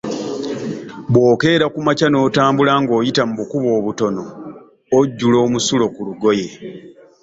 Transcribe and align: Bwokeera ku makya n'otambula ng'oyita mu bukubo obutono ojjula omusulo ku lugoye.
Bwokeera 1.11 1.65
ku 1.73 1.79
makya 1.87 2.07
n'otambula 2.09 2.73
ng'oyita 2.81 3.23
mu 3.27 3.33
bukubo 3.39 3.67
obutono 3.79 4.23
ojjula 4.99 5.37
omusulo 5.45 5.85
ku 5.93 6.01
lugoye. 6.07 6.47